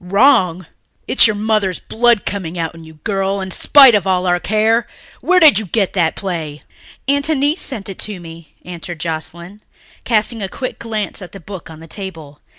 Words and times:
"Wrong! 0.03 0.65
It's 1.07 1.27
your 1.27 1.35
mother's 1.35 1.77
blood 1.77 2.25
coming 2.25 2.57
out 2.57 2.73
in 2.73 2.83
you, 2.83 2.95
girl, 3.03 3.39
in 3.39 3.51
spite 3.51 3.93
of 3.93 4.07
all 4.07 4.25
our 4.25 4.39
care! 4.39 4.87
Where 5.19 5.39
did 5.39 5.59
you 5.59 5.67
get 5.67 5.93
that 5.93 6.15
play?" 6.15 6.63
"Aunt 7.07 7.29
Annice 7.29 7.59
sent 7.61 7.87
it 7.87 7.99
to 7.99 8.19
me," 8.19 8.55
answered 8.65 8.99
Joscelyn, 8.99 9.61
casting 10.03 10.41
a 10.41 10.49
quick 10.49 10.79
glance 10.79 11.21
at 11.21 11.33
the 11.33 11.39
book 11.39 11.69
on 11.69 11.81
the 11.81 11.85
table. 11.87 12.39